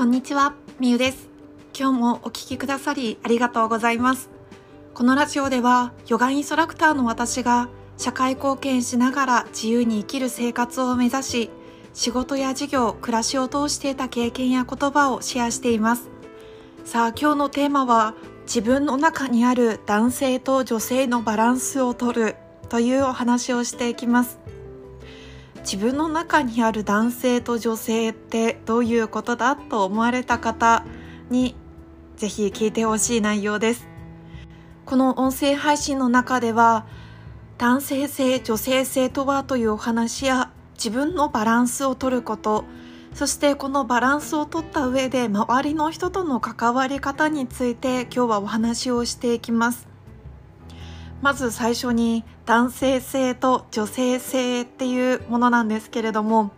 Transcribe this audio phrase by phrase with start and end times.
[0.00, 1.28] こんにちは、みゆです。
[1.78, 4.30] 今日もお聞きくださりありがとうございます。
[4.94, 11.50] このラジオでは、ヨガインストラクターの私が社会貢献しながら自由に生きる生活を目指し、
[11.92, 16.08] 仕事や事業、暮らしを通していた経験や言葉をシェアしています。
[16.86, 18.14] さあ、今日のテーマは、
[18.44, 22.36] 自分の中にある男性と女性のバランスをとる
[22.70, 24.38] というお話をしていきます。
[25.60, 30.84] 自分の中にある男性と女性ってどういうことだと思われた方
[31.28, 31.54] に
[32.16, 33.88] ぜひ聞いてほしい内容です。
[34.86, 36.86] この音声配信の中では
[37.58, 42.64] 男性性、女性性とはというお話や自分のバランスを取ること
[43.14, 49.89] そしてこのバランスを取った上で周りの人との関わり方について今日はお話をしていきます。
[51.20, 56.50] まず最初に男性性と女性性っていうものなんですけれども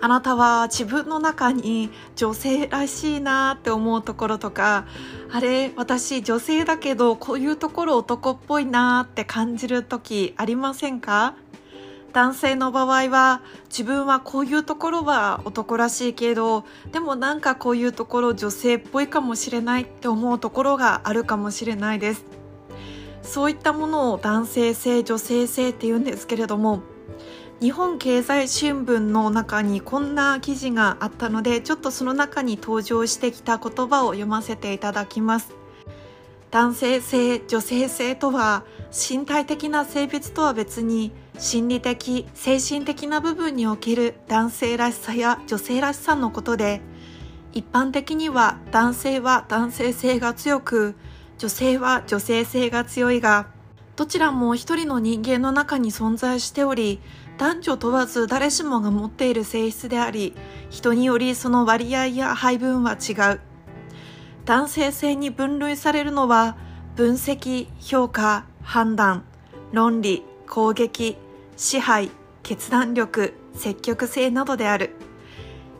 [0.00, 4.86] あなたは自分の中に女性らしいなって思うところとか
[5.30, 11.34] あれ私女性だけどこういうところ男っぽいなって感じる時ありませんか？
[12.12, 22.41] 男性の場合は自分はこういうところは男らしいけどでもなんかこういうところ女性っぽいかもしれないって思うところがあるかもしれないです。
[23.22, 26.82] そういったものを男性性女性性って言うんですけれども
[27.60, 35.54] 日本経済新聞の中にこんな記事があったのでちょっとその中に登場してきた言葉を読ませていただきます。
[36.50, 46.82] 男性性女性性とは身体的な性別とは別に心理的精神的な部分における男性らしさや女性らしさのことで
[47.54, 50.94] 一般的には男性は男性性が強く
[51.42, 53.48] 女性は女性性が強いが
[53.96, 57.00] どちらも一人の人間の中に存在しており
[57.36, 60.36] 男女問わず誰しもが持っている性質であり
[60.70, 63.40] 人によりその割合や配分は違う。
[64.44, 66.56] 男性性に分類されるのは
[66.94, 69.24] 分析評価判断
[69.72, 71.16] 論理攻撃
[71.56, 72.12] 支配
[72.44, 74.94] 決断力積極性などである。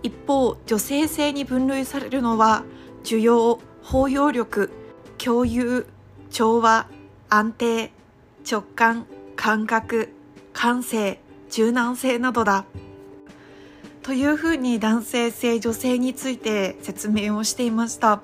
[0.03, 2.65] 一方女性性に分類されるのは
[3.05, 4.82] 需要包容力
[5.25, 5.87] 共有
[6.31, 6.87] 調和
[7.29, 7.91] 安定
[8.45, 9.07] 直感
[9.37, 10.09] 感覚
[10.53, 11.19] 感性
[11.49, 12.65] 柔軟性などだ。
[14.03, 18.21] というふうに男性性女性について説明をしていました。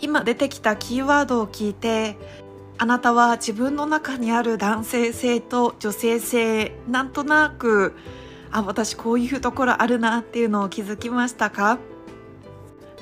[0.00, 2.16] 今出てきたキーワードを聞いて
[2.78, 7.94] あなたは自分の中にある男性性と女性性なんとなく
[8.52, 11.78] あ私こういうところあるなっていうのを気づきましたか？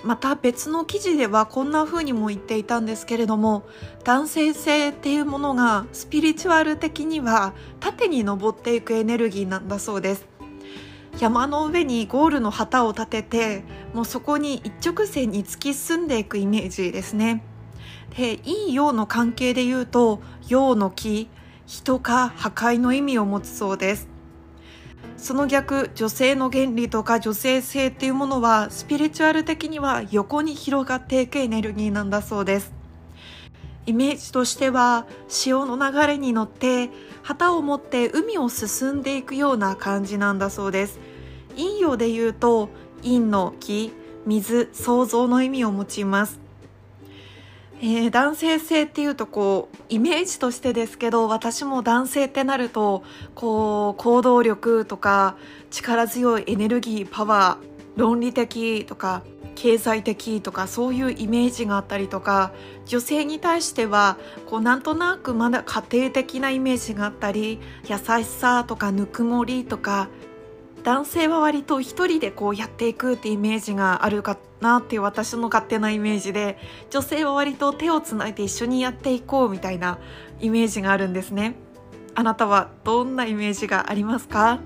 [0.05, 3.67] また別の記事ではこんな風にも言っていたんですけれども
[4.05, 10.27] 男性性っていうものがスピリチュアル的には縦に登っていくエネルギーなんだそうです。
[11.19, 17.43] 山の上にゴールの旗を立ててもうそこに一直線に突き進んでいくイメージですね。
[18.17, 21.29] で陰陽の関係で言うと陽の木
[21.67, 24.18] 人か破壊の意味を持つそうです。
[25.19, 32.73] その逆女性の原理とか女性性っていうものはスピリチュアル的には横に広がっていくエネルギーなんだそうです。
[33.85, 36.91] イメージとしては潮の流れに乗って
[37.23, 41.01] 旗を持って海を進んでいくような感じなんだそうです。
[41.57, 42.69] 陰陽で言うと
[43.03, 43.93] 陰の木
[44.25, 46.48] 水創造の意味を持ちます。
[47.81, 55.37] えー、男性性っていうとこうイメージとしてですけど私も男性ってなるとこう行動力とか
[55.71, 59.23] 力強いエネルギーパワー論理的とか
[59.55, 62.53] 経済的とかそういうイメージがあったりとか
[62.87, 70.09] 女性に対してはこうなんとなくまだ家庭的なイメージがあったり優しさとかぬくもりとか
[70.89, 76.57] 男性は割と一人でこうやっていくってイメージがあるかなっていう私の勝手なイメージで
[76.89, 79.99] 女性は割と手をつないで一緒にやっていこうみたいな
[80.41, 81.57] イメージがあるんですね。
[82.15, 84.61] あなたはどんなイメージがありますか？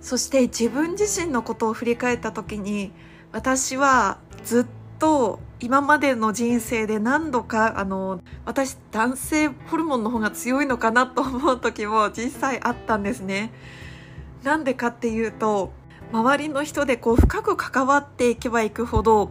[0.00, 2.92] そして自分自身のことを振り返った時に
[3.32, 4.66] 私はずっ
[5.00, 13.52] と今までの人生で何度かあの私男性ホルモンの方が強いのかなと思う時も実際あったんですね。
[14.42, 15.72] なんでかっていうと
[16.12, 19.30] 周りの人でこう深く関わっていけばいくほど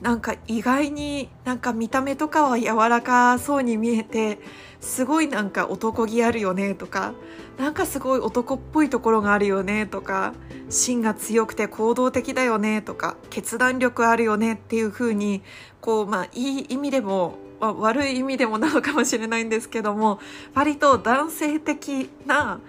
[0.00, 4.38] なんか意外になんか見た目とかは柔らかそうに見えて
[4.80, 7.14] すごいなんか男気あるよねとか
[7.58, 10.34] なんかすごい男っぽいところがあるよねとか
[10.68, 15.42] 芯が強くて行動的だよねとか決断力あるよねっていう風に
[15.80, 20.20] こうまあいい意味でも、まあ、悪い意味でもなのかもしれないんですけども
[20.54, 22.60] 割と男性的な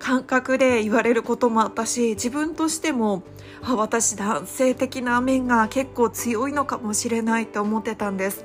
[0.00, 3.22] 感覚で言われることもあったし自分としても
[3.62, 8.44] あ私男性的な面が結構強いのかもしれないって思ってたんです。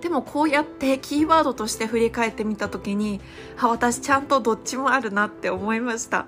[0.00, 3.20] でもこうやってキーワードとして振り返ってみた時に
[3.58, 6.26] あ私ちゃんとどっちもあるなって思いました。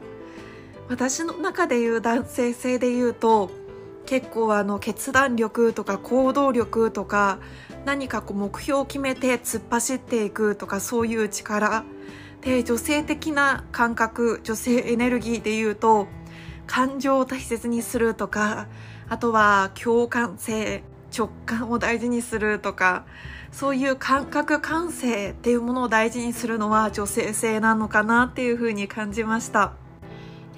[0.88, 3.50] 私の中で言う男性性で言うと
[4.06, 7.38] 結構あの決断力とか行動力とか
[7.84, 11.84] 何かこう目標を決めて突っ走っていくとかそういう力。
[12.42, 16.06] で女性的な感覚女性エネルギーで言うと
[16.66, 18.68] 感情を大切にするとか
[19.08, 20.82] あとは共感性
[21.16, 23.06] 直感を大事にするとか
[23.52, 29.72] そういう感覚感性っていうものを大事にするのは女性性なのかなっていうふうに感じました。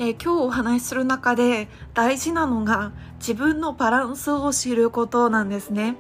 [0.00, 5.96] え今日お話しする中で大事なのが自分のバランスを知ることなんですね。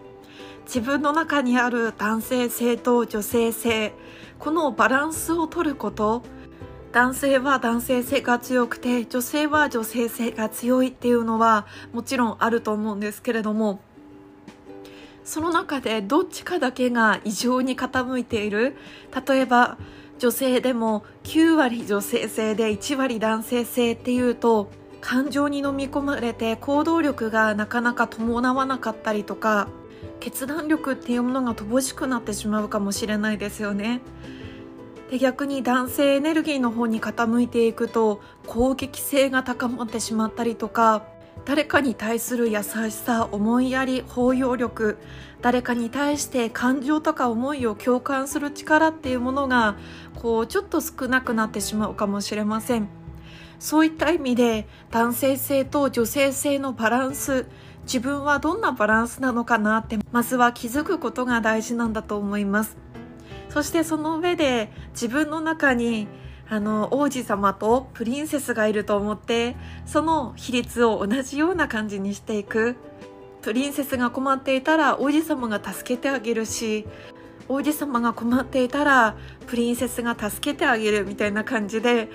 [0.66, 3.94] 自分の中にある男性性と女性性
[4.38, 6.22] このバランスを取ること。
[6.90, 13.80] 男性は男性性が強くて女性は女性性が強いっていうのはもちろんあると思うんですけれども
[15.22, 18.74] その中でどっちかだけが異常に傾いている。
[19.28, 19.76] 例えば
[20.18, 24.70] 女性でも9割女性性で1割男性性っていうと
[25.00, 29.68] 感情に飲み込まれて行動力がなかなか伴わなかったりとか
[30.20, 34.00] 決断力っていうものが乏しくなってしまうかもしれないですよね。
[35.10, 41.02] で逆に男性エネルギーの方に傾いていくと攻撃性が高まってしまったりとか
[41.46, 44.98] 誰かに対する優しさ思いやり包容力
[45.40, 49.76] 誰かに対して感情とか思いを共感する力っていうものが
[50.14, 52.88] こうちょっと少なくなってしまうかもしれません
[53.58, 57.46] そういった意味で男性性と女性性のバランス
[57.88, 62.76] 自分はどんなバランスなのかなってまずは気づくことが大事なんだと思います。
[63.48, 66.06] そしてその上で自分の中に
[66.50, 69.56] あの王子様とプリンセスがいると思って
[69.86, 72.76] その比率を同じような感じにしていく。
[73.40, 76.86] プリンセスが困っていたら王子様が助けてあげるし
[77.48, 82.10] 王子様が困っていたらプリンセスが助けてあげるみたいな感じで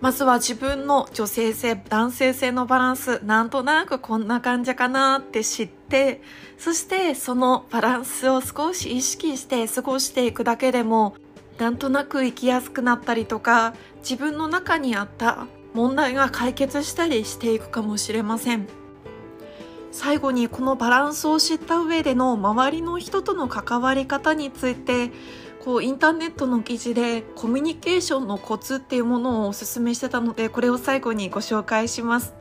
[0.00, 6.22] まずは自分の女性性、男性性のバランス、なんとなくこんな感じかなって知って、
[6.56, 11.14] そしてそのバランスを少し意識して過ごしていくだけでも、
[11.58, 18.66] なんとなく生きやすくなったりとか、自分の中にあった問題が解決したりしていくかもしれません。
[19.92, 25.10] 最後にこのバランスを知った上での周りの人との関わり方について
[25.64, 32.34] こうインターネットの記事でコミュニケーションのコツっていうものをお勧めしてたのでこれを最後にご紹介します。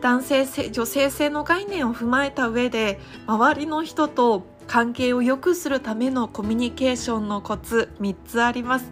[0.00, 8.90] 男性性女性性の概念を踏まえた上で周りの人と関係を良くするためのコミュニケーションのコツ3つあります。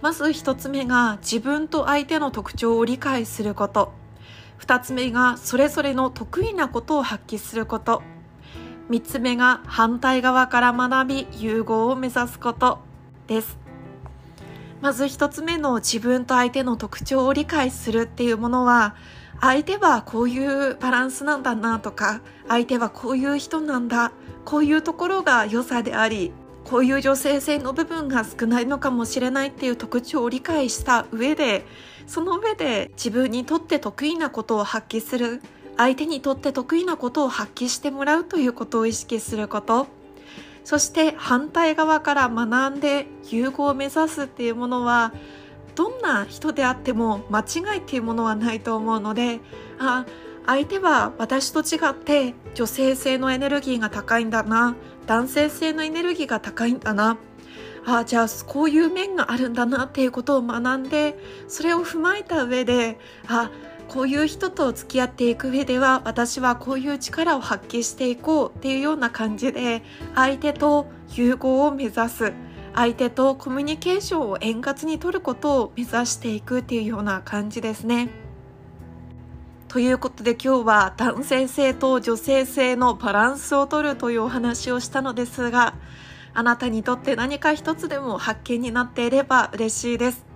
[0.00, 3.92] まず1つ目が自分と相手の特徴を理解すること。
[4.60, 8.02] 2つ目がそれぞれの得意なことを発揮すること。
[8.90, 12.80] 3つ目が反対側から学び融合を目指すこと
[13.28, 13.56] です。
[14.80, 18.96] まず1つ目の自分と相手の特徴を理解するっていうものは
[19.40, 24.12] 相手はこういうバランスなんだなとか相手はこういう人なんだ
[24.44, 26.32] こういうところが良さであり
[26.64, 31.66] こういう女性性の部分が少ないのかもしれないっていう特徴を理解した上で
[32.06, 35.42] その上で自分にとって得意なことを発揮する。
[35.80, 39.86] 相手にとって得意なことを発揮してもらうということを意識すること。
[40.62, 45.14] そして反対側から学んで融合を目指すっていうものは
[45.74, 49.40] どんな人であっても間違いっていうものはないと思うので
[49.78, 50.04] あ
[50.46, 57.16] 相手は私と違って女性性のエネルギーが高いんだな男性性のエネルギーが高いんだな
[57.86, 61.18] あじゃあこういう面があるんだなっていうことを学んで
[61.48, 63.50] それを踏まえた上であ
[63.90, 69.82] こういう人と付き合っていく上では私はこういう力を発揮していこうっていうような感じで
[70.14, 72.32] 相手と融合を目指す
[72.72, 78.10] 相手とコミュニケーションを円滑にとることを目指していくっていうような感じですね。
[79.66, 85.74] ということで今日は男性性と女性性のバランスをとるというお話をしたのですが
[86.32, 90.29] あなたにとって何か一つでも発見になっていれば嬉しいです。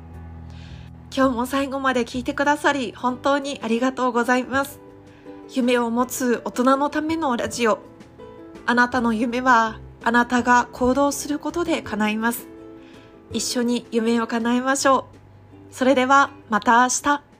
[1.16, 4.80] 今日も最後まで聞いてくださり本当にありがとうございます。
[5.52, 7.78] 夢を持つ大人のためのラジオ。
[8.66, 12.48] あなたの夢はあなたが行動することで叶います。
[13.32, 15.06] 一緒に夢を叶えましょ
[15.70, 15.72] う。
[15.72, 17.33] それではまた明日。